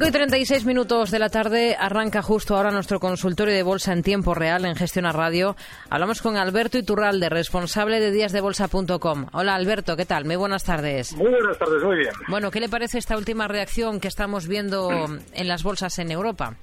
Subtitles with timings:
[0.00, 4.02] 5 y 36 minutos de la tarde arranca justo ahora nuestro consultorio de bolsa en
[4.02, 5.56] tiempo real en Gestión a Radio.
[5.90, 9.26] Hablamos con Alberto Iturralde, responsable de díasdebolsa.com.
[9.34, 10.24] Hola Alberto, ¿qué tal?
[10.24, 11.14] Muy buenas tardes.
[11.18, 12.12] Muy buenas tardes, muy bien.
[12.28, 14.88] Bueno, ¿qué le parece esta última reacción que estamos viendo
[15.34, 16.54] en las bolsas en Europa?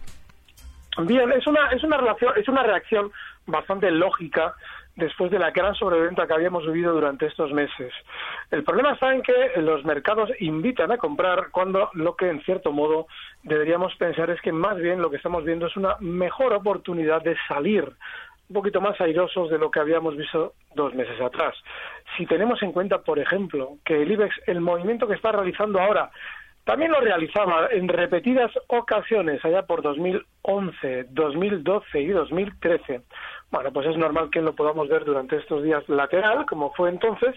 [1.06, 3.12] Bien, es una, es una, relación, es una reacción
[3.46, 4.56] bastante lógica
[4.98, 7.94] después de la gran sobreventa que habíamos vivido durante estos meses.
[8.52, 12.72] El problema está en que los mercados invitan a comprar cuando lo que en cierto
[12.72, 13.08] modo
[13.44, 17.38] deberíamos pensar es que más bien lo que estamos viendo es una mejor oportunidad de
[17.48, 17.86] salir
[18.50, 21.54] un poquito más airosos de lo que habíamos visto dos meses atrás.
[22.18, 26.10] Si tenemos en cuenta, por ejemplo, que el IBEX, el movimiento que está realizando ahora,
[26.68, 33.02] también lo realizaba en repetidas ocasiones allá por 2011, 2012 y 2013.
[33.52, 37.36] Bueno, pues es normal que lo podamos ver durante estos días lateral, como fue entonces,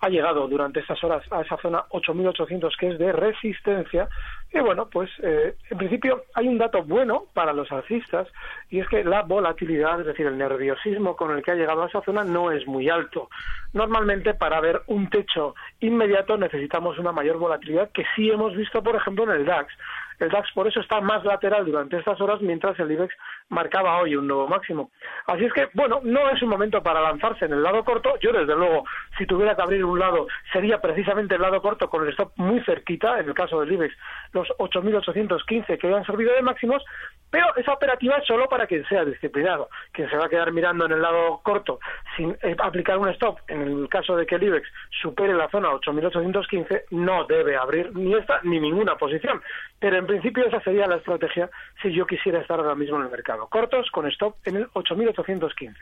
[0.00, 4.08] ha llegado durante estas horas a esa zona 8.800 que es de resistencia
[4.52, 8.28] y bueno, pues eh, en principio hay un dato bueno para los alcistas
[8.70, 11.88] y es que la volatilidad, es decir, el nerviosismo con el que ha llegado a
[11.88, 13.28] esa zona no es muy alto.
[13.72, 18.96] Normalmente para ver un techo inmediato necesitamos una mayor volatilidad que sí hemos visto, por
[18.96, 19.74] ejemplo, en el DAX.
[20.18, 23.14] El DAX por eso está más lateral durante estas horas, mientras el IBEX
[23.48, 24.90] marcaba hoy un nuevo máximo.
[25.26, 28.18] Así es que, bueno, no es un momento para lanzarse en el lado corto.
[28.20, 28.84] Yo, desde luego,
[29.16, 32.60] si tuviera que abrir un lado, sería precisamente el lado corto con el stop muy
[32.64, 33.94] cerquita, en el caso del IBEX,
[34.32, 36.84] los 8.815 que han servido de máximos,
[37.30, 39.68] pero esa operativa es solo para quien sea disciplinado.
[39.92, 41.78] Quien se va a quedar mirando en el lado corto
[42.16, 44.68] sin eh, aplicar un stop, en el caso de que el IBEX
[45.02, 49.42] supere la zona 8.815, no debe abrir ni esta ni ninguna posición.
[49.78, 51.50] Pero en principio esa sería la estrategia
[51.82, 53.46] si yo quisiera estar ahora mismo en el mercado.
[53.48, 55.76] Cortos con stop en el 8.815.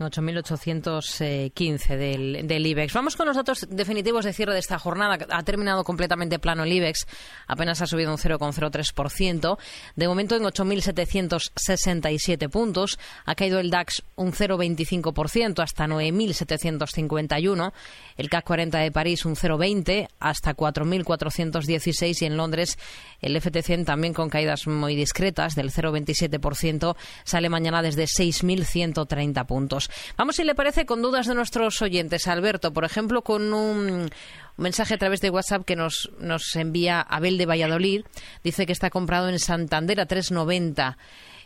[0.00, 2.92] 8.815 del, del IBEX.
[2.92, 5.18] Vamos con los datos definitivos de cierre de esta jornada.
[5.30, 7.06] Ha terminado completamente plano el IBEX,
[7.46, 9.58] apenas ha subido un 0,03%.
[9.96, 12.98] De momento en 8.767 puntos.
[13.24, 17.72] Ha caído el DAX un 0,25% hasta 9.751.
[18.16, 22.78] El CAC 40 de París un 0,20 hasta 4.416 y en Londres
[23.20, 29.89] el FT100 también con caídas muy discretas del 0,27% sale mañana desde 6.130 puntos.
[30.16, 32.28] Vamos, si le parece, con dudas de nuestros oyentes.
[32.28, 34.10] Alberto, por ejemplo, con un
[34.56, 38.04] mensaje a través de WhatsApp que nos, nos envía Abel de Valladolid.
[38.44, 40.96] Dice que está comprado en Santander a 390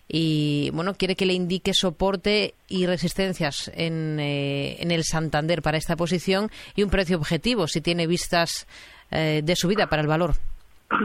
[0.07, 5.79] y bueno quiere que le indique soporte y resistencias en, eh, en el Santander para
[5.79, 8.67] esta posición y un precio objetivo si tiene vistas
[9.11, 10.33] eh, de subida para el valor.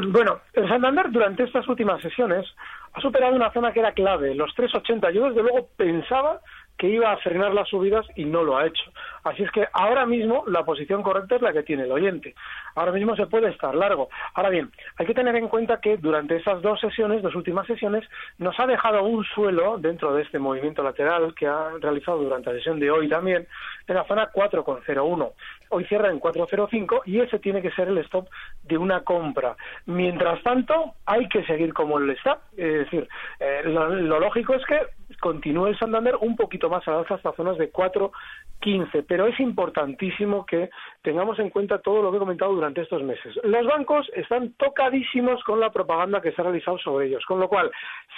[0.09, 2.45] Bueno, el Santander durante estas últimas sesiones
[2.93, 5.11] ha superado una zona que era clave, los 380.
[5.11, 6.41] Yo desde luego pensaba
[6.79, 8.83] que iba a frenar las subidas y no lo ha hecho.
[9.25, 12.33] Así es que ahora mismo la posición correcta es la que tiene el oyente.
[12.73, 14.09] Ahora mismo se puede estar largo.
[14.33, 18.07] Ahora bien, hay que tener en cuenta que durante esas dos sesiones, dos últimas sesiones,
[18.37, 22.57] nos ha dejado un suelo dentro de este movimiento lateral que ha realizado durante la
[22.57, 23.45] sesión de hoy también,
[23.85, 25.33] en la zona 4,01.
[25.71, 28.29] Hoy cierra en 4,05 y ese tiene que ser el stop
[28.63, 29.57] de una compra.
[29.85, 32.39] Mientras tanto, hay que seguir como el está.
[32.55, 33.07] Es decir,
[33.41, 34.79] eh, lo, lógico es que
[35.19, 38.11] continúe el Santander un poquito más a alza hasta zonas de 4
[38.59, 40.69] 15, pero es importantísimo que
[41.01, 43.35] tengamos en cuenta todo lo que he comentado durante estos meses.
[43.43, 47.47] Los bancos están tocadísimos con la propaganda que se ha realizado sobre ellos, con lo
[47.47, 47.71] cual,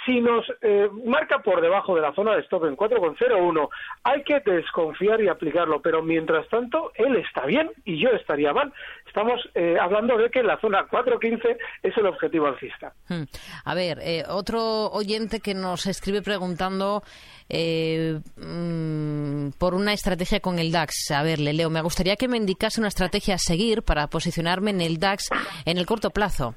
[0.04, 3.68] si nos eh, marca por debajo de la zona de stop en 4,01,
[4.02, 8.72] hay que desconfiar y aplicarlo, pero mientras tanto, él está bien y yo estaría mal.
[9.12, 12.94] Estamos eh, hablando de que la zona 4,15 es el objetivo alcista.
[13.10, 13.24] Hmm.
[13.62, 17.02] A ver, eh, otro oyente que nos escribe preguntando
[17.50, 21.10] eh, mm, por una estrategia con el DAX.
[21.10, 24.80] A ver, Leo, me gustaría que me indicase una estrategia a seguir para posicionarme en
[24.80, 25.28] el DAX
[25.66, 26.54] en el corto plazo.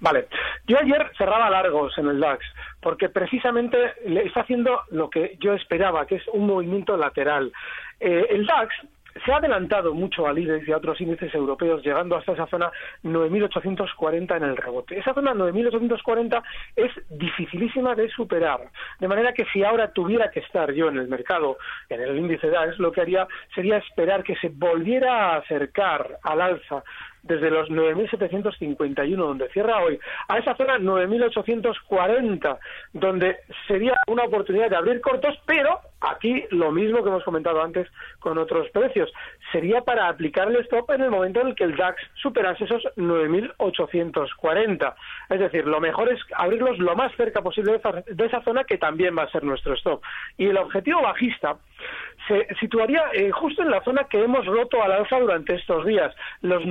[0.00, 0.26] Vale,
[0.66, 2.44] yo ayer cerraba largos en el DAX
[2.80, 7.52] porque precisamente le está haciendo lo que yo esperaba, que es un movimiento lateral.
[8.00, 8.74] Eh, el DAX
[9.24, 12.70] se ha adelantado mucho al IBEX y a otros índices europeos, llegando hasta esa zona
[13.04, 14.98] 9.840 en el rebote.
[14.98, 16.42] Esa zona 9.840
[16.76, 18.60] es dificilísima de superar.
[18.98, 22.50] De manera que si ahora tuviera que estar yo en el mercado, en el índice
[22.50, 26.82] DAX, lo que haría sería esperar que se volviera a acercar al alza
[27.22, 29.98] desde los 9.751, donde cierra hoy,
[30.28, 32.58] a esa zona 9.840,
[32.92, 33.36] donde
[33.66, 37.88] sería una oportunidad de abrir cortos, pero aquí lo mismo que hemos comentado antes
[38.20, 39.12] con otros precios,
[39.52, 42.82] sería para aplicar el stop en el momento en el que el DAX superase esos
[42.96, 44.94] 9.840.
[45.30, 49.16] Es decir, lo mejor es abrirlos lo más cerca posible de esa zona, que también
[49.16, 50.02] va a ser nuestro stop.
[50.36, 51.56] Y el objetivo bajista
[52.26, 56.14] se situaría eh, justo en la zona que hemos roto al alza durante estos días,
[56.42, 56.64] los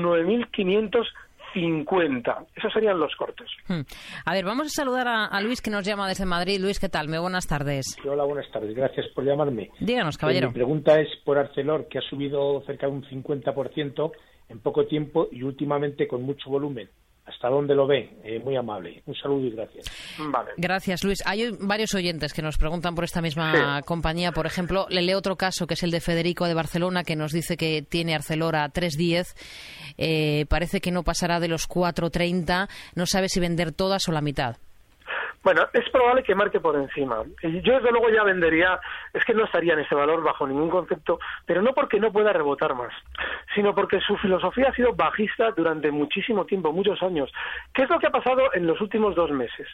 [1.57, 2.47] 9.550.
[2.55, 3.47] Esos serían los cortes.
[3.67, 3.81] Hmm.
[4.25, 6.59] A ver, vamos a saludar a, Luis que nos llama desde Madrid.
[6.59, 7.07] Luis, ¿qué tal?
[7.07, 7.97] Muy buenas tardes.
[8.07, 8.75] Hola, buenas tardes.
[8.75, 9.71] Gracias por llamarme.
[9.79, 10.49] Díganos, caballero.
[10.49, 14.11] mi pregunta es por Arcelor, que ha subido cerca de un 50%
[14.49, 16.89] en poco tiempo y últimamente con mucho volumen
[17.27, 18.09] hasta dónde lo ve.
[18.23, 19.03] Eh, muy amable.
[19.05, 19.85] Un saludo y gracias.
[20.55, 21.21] Gracias, Luis.
[21.25, 24.31] Hay varios oyentes que nos preguntan por esta misma compañía.
[24.31, 27.33] Por ejemplo, le leo otro caso que es el de Federico de Barcelona, que nos
[27.33, 29.35] dice que tiene Arcelor a 3.10.
[29.97, 32.69] Eh, parece que no pasará de los 4.30.
[32.95, 34.57] No sabe si vender todas o la mitad.
[35.47, 37.23] Bueno, es probable que marque por encima.
[37.41, 38.81] Yo desde luego ya vendería,
[39.13, 42.33] es que no estaría en ese valor bajo ningún concepto, pero no porque no pueda
[42.33, 42.91] rebotar más,
[43.55, 47.31] sino porque su filosofía ha sido bajista durante muchísimo tiempo, muchos años.
[47.73, 49.69] ¿Qué es lo que ha pasado en los últimos dos meses?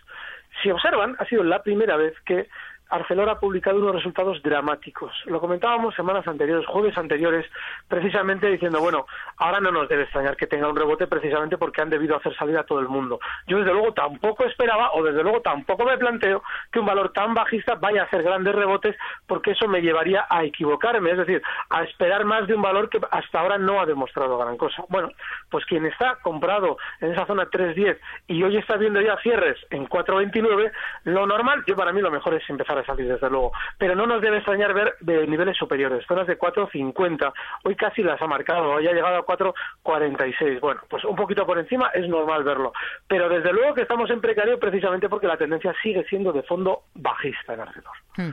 [0.62, 2.50] Si observan, ha sido la primera vez que
[2.94, 5.12] Arcelor ha publicado unos resultados dramáticos.
[5.26, 7.44] Lo comentábamos semanas anteriores, jueves anteriores,
[7.88, 9.08] precisamente diciendo, bueno,
[9.38, 12.56] ahora no nos debe extrañar que tenga un rebote precisamente porque han debido hacer salir
[12.56, 13.20] a todo el mundo.
[13.48, 17.34] Yo desde luego tampoco esperaba, o desde luego tampoco me planteo, que un valor tan
[17.34, 18.96] bajista vaya a hacer grandes rebotes
[19.26, 21.42] porque eso me llevaría a equivocarme, es decir,
[21.72, 24.84] a esperar más de un valor que hasta ahora no ha demostrado gran cosa.
[24.90, 25.10] Bueno,
[25.50, 27.98] pues quien está comprado en esa zona 3.10
[28.28, 30.72] y hoy está viendo ya cierres en 4.29,
[31.06, 33.52] lo normal, yo para mí lo mejor es empezar a desde luego.
[33.78, 37.34] Pero no nos debe extrañar ver de niveles superiores, zonas de 4.50.
[37.64, 40.60] Hoy casi las ha marcado, hoy ha llegado a 4.46.
[40.60, 42.74] Bueno, pues un poquito por encima es normal verlo.
[43.08, 46.84] Pero desde luego que estamos en precario precisamente porque la tendencia sigue siendo de fondo
[46.96, 47.94] bajista en Arcelor.
[48.16, 48.30] Hmm.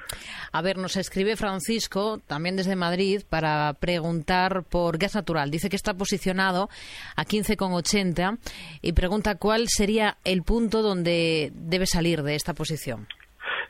[0.52, 5.50] A ver, nos escribe Francisco, también desde Madrid, para preguntar por gas natural.
[5.50, 6.68] Dice que está posicionado
[7.16, 8.38] a 15,80
[8.82, 13.06] y pregunta cuál sería el punto donde debe salir de esta posición.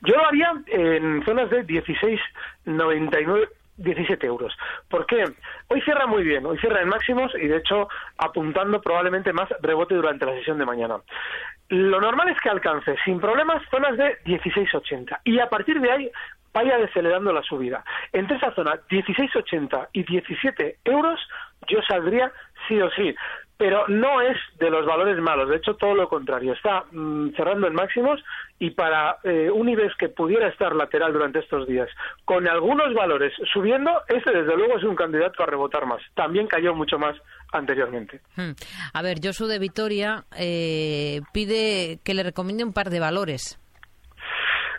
[0.02, 3.48] Yo lo haría en zonas de 16,99
[3.80, 4.54] 17 euros.
[4.88, 5.24] ¿Por qué?
[5.68, 7.88] Hoy cierra muy bien, hoy cierra en máximos y de hecho
[8.18, 10.98] apuntando probablemente más rebote durante la sesión de mañana.
[11.68, 16.10] Lo normal es que alcance sin problemas zonas de 16,80 y a partir de ahí
[16.52, 17.84] vaya decelerando la subida.
[18.12, 21.20] Entre esa zona 16,80 y 17 euros
[21.68, 22.30] yo saldría
[22.68, 23.14] sí o sí
[23.60, 27.66] pero no es de los valores malos, de hecho todo lo contrario, está mm, cerrando
[27.66, 28.18] en máximos
[28.58, 31.86] y para eh, un IBEX que pudiera estar lateral durante estos días,
[32.24, 36.00] con algunos valores subiendo, ese desde luego es un candidato a rebotar más.
[36.14, 37.14] También cayó mucho más
[37.52, 38.22] anteriormente.
[38.34, 38.52] Hmm.
[38.94, 43.59] A ver, Josu de Vitoria eh, pide que le recomiende un par de valores.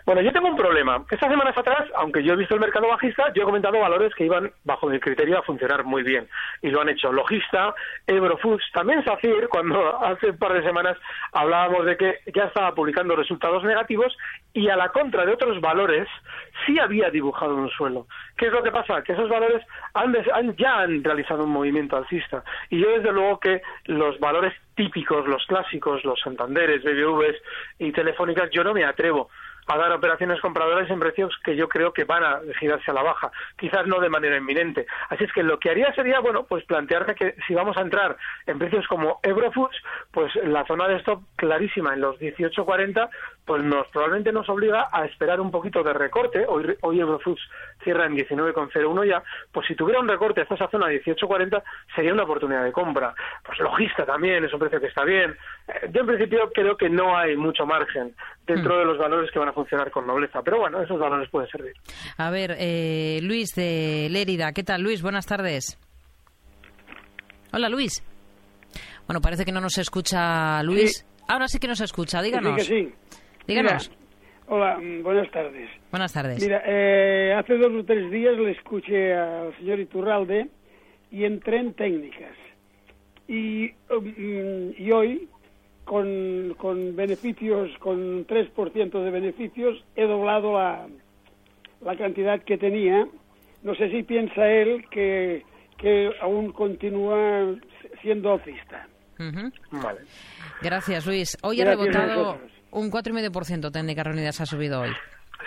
[0.04, 1.04] Bueno, yo tengo un problema.
[1.10, 4.24] Estas semanas atrás, aunque yo he visto el mercado bajista, yo he comentado valores que
[4.24, 6.28] iban bajo mi criterio a funcionar muy bien.
[6.60, 7.72] Y lo han hecho Logista,
[8.06, 10.98] Eurofoods, también SACIR, cuando hace un par de semanas
[11.32, 14.16] hablábamos de que ya estaba publicando resultados negativos
[14.52, 16.08] y a la contra de otros valores
[16.66, 18.06] sí había dibujado un suelo.
[18.36, 19.02] ¿Qué es lo que pasa?
[19.02, 20.14] Que esos valores han,
[20.56, 22.42] ya han realizado un movimiento alcista.
[22.70, 27.36] Y yo desde luego que los valores típicos, los clásicos, los Santanderes, BBVs
[27.78, 29.28] y Telefónicas, yo no me atrevo
[29.66, 33.02] a dar operaciones compradoras en precios que yo creo que van a girarse a la
[33.02, 34.86] baja, quizás no de manera inminente.
[35.08, 38.16] Así es que lo que haría sería, bueno, pues plantearme que si vamos a entrar
[38.46, 39.76] en precios como Eurofoods,
[40.10, 43.08] pues la zona de stop clarísima en los 18.40,
[43.44, 46.44] pues nos probablemente nos obliga a esperar un poquito de recorte.
[46.46, 47.40] Hoy, hoy Eurofoods
[47.82, 51.62] cierra en 19,01 ya, pues si tuviera un recorte hasta esa zona 18.40
[51.94, 53.14] sería una oportunidad de compra.
[53.44, 55.36] Pues logista también es un precio que está bien.
[55.68, 58.14] Eh, yo en principio creo que no hay mucho margen
[58.46, 58.78] dentro mm.
[58.78, 61.74] de los valores que van a funcionar con nobleza, pero bueno, esos valores pueden servir.
[62.18, 65.02] A ver, eh, Luis de Lérida, ¿qué tal Luis?
[65.02, 65.78] Buenas tardes.
[67.52, 68.02] Hola Luis.
[69.06, 71.04] Bueno, parece que no nos escucha Luis.
[71.28, 72.62] Ahora sí que nos escucha, díganos.
[72.62, 72.94] Sí, sí.
[73.46, 73.90] Díganos.
[74.46, 75.68] hola, mm, buenas tardes.
[75.90, 76.42] Buenas tardes.
[76.42, 80.48] Mira, eh, hace dos o tres días le escuché al señor Iturralde
[81.10, 82.36] y entré en técnicas.
[83.28, 85.28] Y, um, y hoy,
[85.84, 90.86] con, con beneficios, con 3% de beneficios, he doblado la,
[91.80, 93.06] la cantidad que tenía.
[93.62, 95.44] No sé si piensa él que,
[95.78, 97.54] que aún continúa
[98.00, 98.88] siendo alcista.
[99.70, 100.00] Vale.
[100.60, 101.38] Gracias, Luis.
[101.42, 102.40] Hoy ha rebotado
[102.72, 104.90] un 4,5% técnica reunidas ha subido hoy.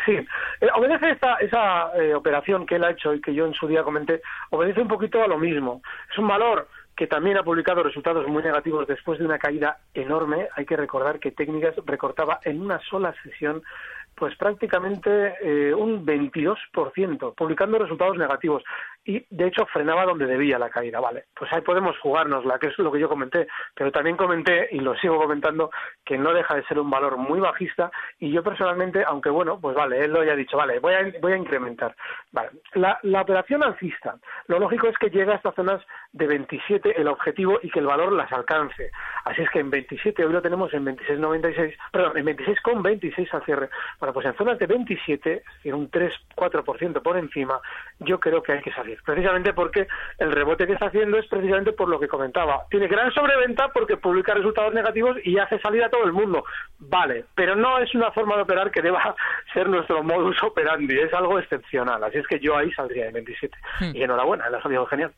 [0.06, 3.54] Sí, eh, obedece esta, esa eh, operación que él ha hecho y que yo en
[3.54, 5.82] su día comenté, obedece un poquito a lo mismo.
[6.12, 10.48] Es un valor que también ha publicado resultados muy negativos después de una caída enorme.
[10.56, 13.64] Hay que recordar que Técnicas recortaba en una sola sesión
[14.16, 18.64] pues prácticamente eh, un 22%, publicando resultados negativos
[19.06, 21.26] y de hecho frenaba donde debía la caída, ¿vale?
[21.38, 24.96] Pues ahí podemos jugárnosla, que es lo que yo comenté, pero también comenté y lo
[24.96, 25.70] sigo comentando
[26.04, 29.76] que no deja de ser un valor muy bajista y yo personalmente, aunque bueno, pues
[29.76, 31.96] vale, él lo haya dicho, vale, voy a, voy a incrementar.
[32.32, 34.16] Vale, la, la operación alcista,
[34.48, 35.82] lo lógico es que llegue a estas zonas
[36.12, 38.90] de 27 el objetivo y que el valor las alcance.
[39.24, 43.70] Así es que en 27 hoy lo tenemos en 26,96, perdón, en 26,26 al cierre.
[44.00, 47.60] Bueno, pues en zonas de 27, es decir, un 3-4% por encima,
[48.00, 49.88] yo creo que hay que salir precisamente porque
[50.18, 52.66] el rebote que está haciendo es precisamente por lo que comentaba.
[52.70, 56.44] Tiene gran sobreventa porque publica resultados negativos y hace salir a todo el mundo.
[56.80, 59.16] Vale, pero no es una forma de operar que deba
[59.54, 62.04] ser nuestro modus operandi, es algo excepcional.
[62.04, 63.58] Así es que yo ahí saldría de 27.
[63.80, 63.96] Hmm.
[63.96, 65.12] Y enhorabuena, le ha salido genial.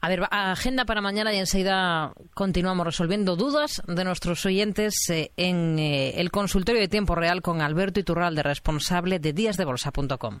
[0.00, 5.78] A ver, agenda para mañana y enseguida continuamos resolviendo dudas de nuestros oyentes eh, en
[5.78, 10.40] eh, el consultorio de tiempo real con Alberto Iturralde, responsable de díasdebolsa.com.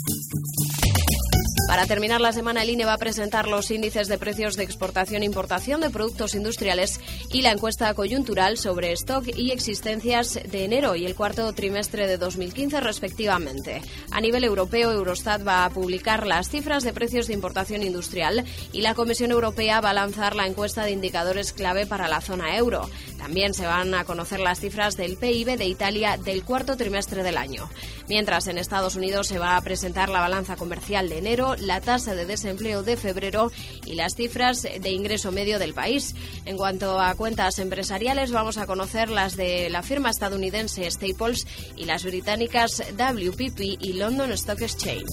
[1.81, 5.23] Para terminar la semana, el INE va a presentar los índices de precios de exportación
[5.23, 6.99] e importación de productos industriales
[7.31, 12.19] y la encuesta coyuntural sobre stock y existencias de enero y el cuarto trimestre de
[12.19, 13.81] 2015, respectivamente.
[14.11, 18.81] A nivel europeo, Eurostat va a publicar las cifras de precios de importación industrial y
[18.81, 22.91] la Comisión Europea va a lanzar la encuesta de indicadores clave para la zona euro.
[23.17, 27.37] También se van a conocer las cifras del PIB de Italia del cuarto trimestre del
[27.37, 27.67] año.
[28.07, 32.15] Mientras en Estados Unidos se va a presentar la balanza comercial de enero, la tasa
[32.15, 33.49] de desempleo de febrero
[33.85, 36.13] y las cifras de ingreso medio del país.
[36.43, 41.47] En cuanto a cuentas empresariales, vamos a conocer las de la firma estadounidense Staples
[41.77, 45.07] y las británicas WPP y London Stock Exchange.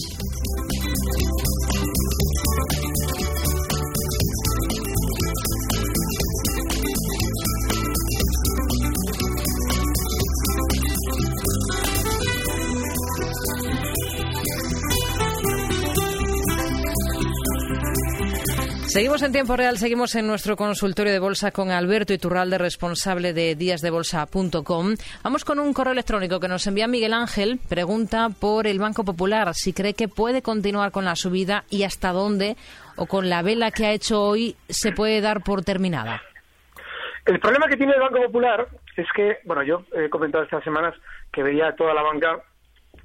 [18.98, 23.54] Seguimos en tiempo real, seguimos en nuestro consultorio de bolsa con Alberto Iturralde, responsable de
[23.54, 24.94] díasdebolsa.com.
[25.22, 27.60] Vamos con un correo electrónico que nos envía Miguel Ángel.
[27.68, 32.10] Pregunta por el Banco Popular si cree que puede continuar con la subida y hasta
[32.10, 32.56] dónde
[32.96, 36.20] o con la vela que ha hecho hoy se puede dar por terminada.
[37.24, 40.92] El problema que tiene el Banco Popular es que, bueno, yo he comentado estas semanas
[41.32, 42.40] que veía toda la banca,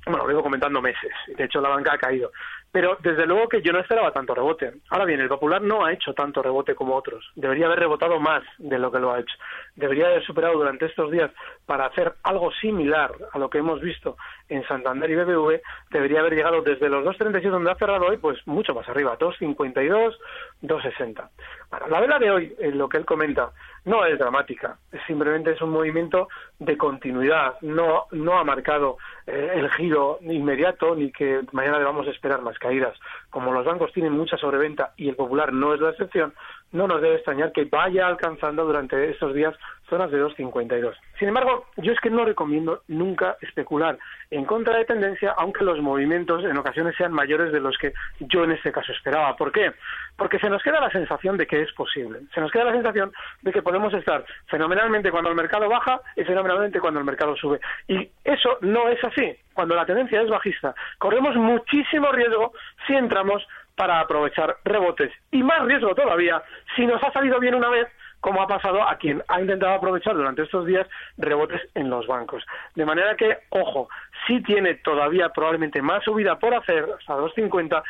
[0.05, 2.31] bueno, lo llevo comentando meses, de hecho la banca ha caído,
[2.73, 4.73] pero desde luego que yo no esperaba tanto rebote.
[4.89, 7.23] Ahora bien, el Popular no ha hecho tanto rebote como otros.
[7.35, 9.35] Debería haber rebotado más de lo que lo ha hecho.
[9.75, 11.29] Debería haber superado durante estos días
[11.67, 14.17] para hacer algo similar a lo que hemos visto
[14.49, 15.61] en Santander y BBV.
[15.91, 20.15] Debería haber llegado desde los 2.37 donde ha cerrado hoy, pues mucho más arriba, 2.52,
[20.61, 21.29] 2.60.
[21.69, 23.51] Bueno, la vela de hoy, en lo que él comenta,
[23.85, 24.77] no es dramática.
[25.07, 26.27] Simplemente es un movimiento
[26.59, 27.55] de continuidad.
[27.61, 28.97] No, no ha marcado
[29.27, 32.97] eh, el giro inmediato ni que mañana debamos esperar más caídas.
[33.29, 36.33] Como los bancos tienen mucha sobreventa y el popular no es la excepción,
[36.73, 39.55] no nos debe extrañar que vaya alcanzando durante estos días
[39.89, 40.95] zonas de 2,52.
[41.19, 43.97] Sin embargo, yo es que no recomiendo nunca especular
[44.31, 48.43] en contra de tendencia, aunque los movimientos en ocasiones sean mayores de los que yo
[48.43, 49.35] en este caso esperaba.
[49.35, 49.71] ¿Por qué?
[50.17, 52.21] Porque se nos queda la sensación de que es posible.
[52.33, 53.11] Se nos queda la sensación
[53.41, 57.59] de que podemos estar fenomenalmente cuando el mercado baja y fenomenalmente cuando el mercado sube.
[57.87, 59.35] Y eso no es así.
[59.53, 62.53] Cuando la tendencia es bajista, corremos muchísimo riesgo
[62.87, 65.11] si entramos para aprovechar rebotes.
[65.31, 66.41] Y más riesgo todavía
[66.75, 67.87] si nos ha salido bien una vez
[68.23, 70.87] como ha pasado a quien ha intentado aprovechar durante estos días
[71.17, 72.41] rebotes en los bancos.
[72.73, 73.89] De manera que, ojo,
[74.25, 77.83] sí tiene todavía probablemente más subida por hacer, hasta 2.50,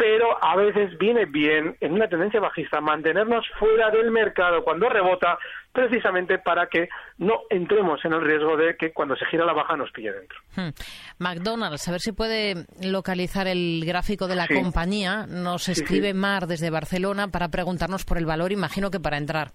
[0.00, 5.38] pero a veces viene bien en una tendencia bajista mantenernos fuera del mercado cuando rebota,
[5.72, 6.88] precisamente para que
[7.18, 10.38] no entremos en el riesgo de que cuando se gira la baja nos pille dentro.
[10.56, 10.70] Hmm.
[11.18, 15.26] McDonald's, a ver si puede localizar el gráfico de la compañía.
[15.28, 19.48] Nos escribe Mar desde Barcelona para preguntarnos por el valor, imagino que para entrar.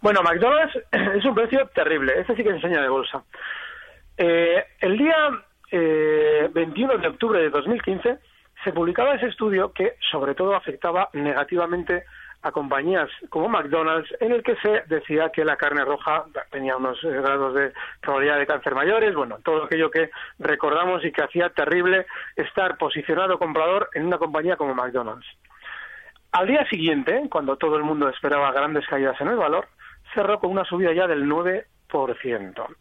[0.00, 2.14] Bueno, McDonald's es un precio terrible.
[2.18, 3.22] Este sí que enseña de bolsa.
[4.16, 5.14] Eh, el día
[5.70, 8.18] eh, 21 de octubre de 2015
[8.64, 12.04] se publicaba ese estudio que sobre todo afectaba negativamente
[12.42, 17.02] a compañías como McDonald's, en el que se decía que la carne roja tenía unos
[17.04, 21.50] eh, grados de probabilidad de cáncer mayores, bueno, todo aquello que recordamos y que hacía
[21.50, 25.26] terrible estar posicionado comprador en una compañía como McDonald's.
[26.32, 29.68] Al día siguiente, cuando todo el mundo esperaba grandes caídas en el valor,
[30.14, 31.64] cerró con una subida ya del 9%.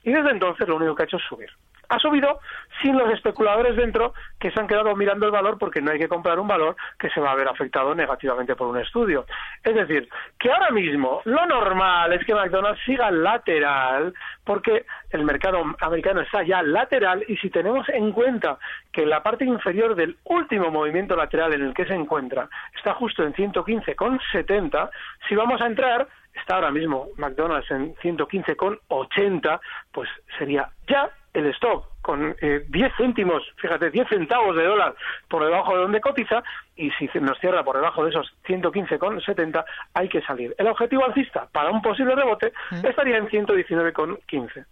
[0.03, 1.49] Y desde entonces lo único que ha hecho es subir.
[1.89, 2.39] Ha subido
[2.81, 6.07] sin los especuladores dentro que se han quedado mirando el valor porque no hay que
[6.07, 9.25] comprar un valor que se va a ver afectado negativamente por un estudio.
[9.63, 15.63] Es decir, que ahora mismo lo normal es que McDonald's siga lateral porque el mercado
[15.81, 18.57] americano está ya lateral y si tenemos en cuenta
[18.91, 23.23] que la parte inferior del último movimiento lateral en el que se encuentra está justo
[23.23, 24.89] en 115,70,
[25.27, 29.59] si vamos a entrar está ahora mismo McDonald's en 115,80,
[29.91, 34.95] pues sería ya el stop con eh, 10 céntimos, fíjate, 10 centavos de dólar
[35.27, 36.43] por debajo de donde cotiza
[36.75, 40.55] y si nos cierra por debajo de esos 115,70 hay que salir.
[40.57, 42.85] El objetivo alcista para un posible rebote mm.
[42.85, 44.65] estaría en 119,15.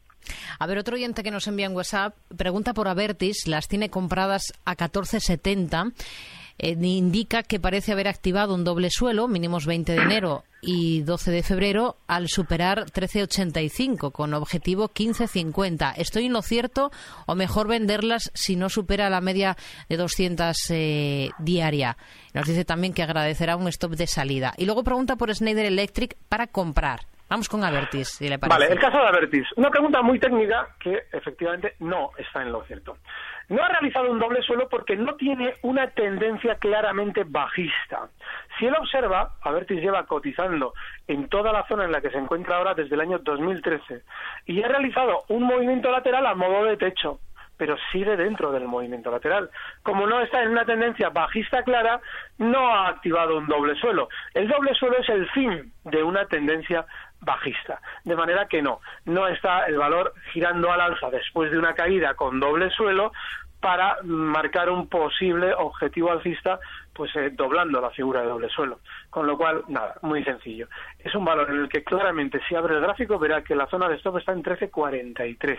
[0.60, 4.54] A ver, otro oyente que nos envía en WhatsApp pregunta por Avertis, las tiene compradas
[4.66, 5.94] a 14,70
[6.60, 11.32] eh, indica que parece haber activado un doble suelo, mínimos 20 de enero y 12
[11.32, 15.94] de febrero, al superar 13,85 con objetivo 15,50.
[15.98, 16.92] ¿Estoy en lo cierto
[17.26, 19.56] o mejor venderlas si no supera la media
[19.88, 21.98] de 200 eh, diaria?
[22.34, 24.54] Nos dice también que agradecerá un stop de salida.
[24.58, 27.02] Y luego pregunta por Schneider Electric para comprar.
[27.30, 28.58] Vamos con Avertis, si le parece.
[28.58, 29.46] Vale, el caso de Avertis.
[29.58, 32.98] Una pregunta muy técnica que efectivamente no está en lo cierto.
[33.50, 38.10] No ha realizado un doble suelo porque no tiene una tendencia claramente bajista.
[38.60, 40.74] Si él observa, Avertis lleva cotizando
[41.08, 44.04] en toda la zona en la que se encuentra ahora desde el año 2013
[44.48, 47.20] y ha realizado un movimiento lateral a modo de techo
[47.58, 49.50] pero sigue dentro del movimiento lateral.
[49.84, 52.00] Como no está en una tendencia bajista clara,
[52.38, 54.08] no ha activado un doble suelo.
[54.34, 56.86] El doble suelo es el fin de una tendencia
[57.22, 57.82] bajista.
[58.04, 62.14] De manera que no, no está el valor girando al alza después de una caída
[62.16, 63.12] con doble suelo
[63.60, 66.60] para marcar un posible objetivo alcista
[66.94, 68.80] pues eh, doblando la figura de doble suelo.
[69.10, 70.68] Con lo cual, nada, muy sencillo.
[71.00, 73.88] Es un valor en el que claramente si abre el gráfico verá que la zona
[73.88, 75.58] de stop está en 13.43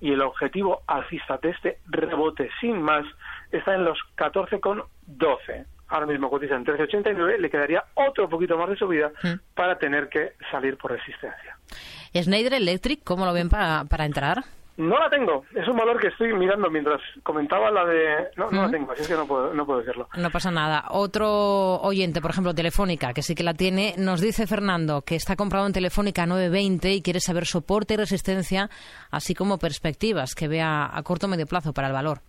[0.00, 3.04] y el objetivo alcista de este rebote sin más
[3.50, 8.76] está en los 14,12 ahora mismo cotiza en 13,89, le quedaría otro poquito más de
[8.76, 9.54] subida mm.
[9.54, 11.56] para tener que salir por resistencia.
[12.14, 14.42] Schneider Electric, ¿cómo lo ven para, para entrar?
[14.76, 15.44] No la tengo.
[15.54, 18.30] Es un valor que estoy mirando mientras comentaba la de...
[18.36, 20.08] No, no la tengo, así es que no puedo, no puedo decirlo.
[20.16, 20.86] No pasa nada.
[20.88, 25.36] Otro oyente, por ejemplo, Telefónica, que sí que la tiene, nos dice Fernando que está
[25.36, 28.70] comprado en Telefónica 920 y quiere saber soporte y resistencia,
[29.10, 32.20] así como perspectivas que vea a corto o medio plazo para el valor.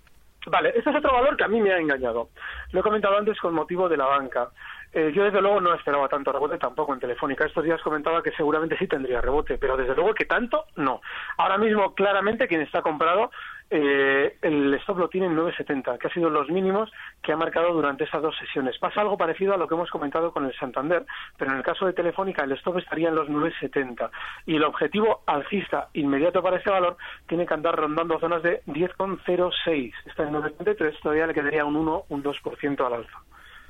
[0.48, 2.30] Vale, este es otro valor que a mí me ha engañado.
[2.72, 4.50] Lo he comentado antes con motivo de la banca.
[4.94, 7.46] Eh, yo desde luego no esperaba tanto rebote tampoco en Telefónica.
[7.46, 11.02] Estos días comentaba que seguramente sí tendría rebote, pero desde luego que tanto no.
[11.38, 13.32] Ahora mismo claramente quien está comprado
[13.76, 16.92] eh, el stop lo tiene en 9.70, que ha sido los mínimos
[17.24, 18.78] que ha marcado durante esas dos sesiones.
[18.78, 21.88] Pasa algo parecido a lo que hemos comentado con el Santander, pero en el caso
[21.88, 24.12] de Telefónica el stop estaría en los 9.70
[24.46, 29.92] y el objetivo alcista inmediato para ese valor tiene que andar rondando zonas de 10,06.
[30.06, 33.24] Está en 9.73, todavía le quedaría un 1, un 2% al alza.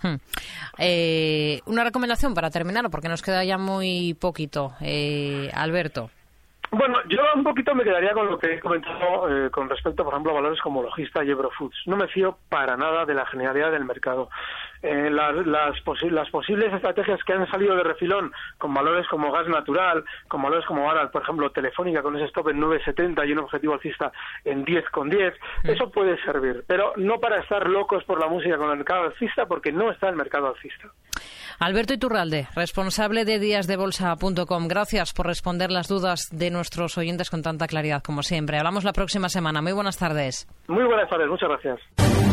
[0.03, 0.15] Hmm.
[0.77, 4.73] Eh, una recomendación para terminar, porque nos queda ya muy poquito.
[4.81, 6.09] Eh, Alberto.
[6.71, 10.13] Bueno, yo un poquito me quedaría con lo que he comentado eh, con respecto, por
[10.13, 11.83] ejemplo, a valores como Logista y Eurofoods.
[11.85, 14.29] No me fío para nada de la genialidad del mercado.
[14.83, 15.75] Eh, las, las,
[16.11, 20.65] las, posibles estrategias que han salido de refilón con valores como gas natural, con valores
[20.65, 24.11] como ahora, por ejemplo, Telefónica con ese stop en 9,70 y un objetivo alcista
[24.43, 25.69] en 10,10, mm.
[25.69, 29.45] eso puede servir, pero no para estar locos por la música con el mercado alcista
[29.45, 30.89] porque no está el mercado alcista.
[31.59, 34.67] Alberto Iturralde, responsable de díasdebolsa.com.
[34.67, 38.57] Gracias por responder las dudas de nuestros oyentes con tanta claridad como siempre.
[38.57, 39.61] Hablamos la próxima semana.
[39.61, 40.47] Muy buenas tardes.
[40.67, 42.32] Muy buenas tardes, muchas gracias.